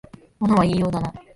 [0.39, 1.13] 物は言いようだな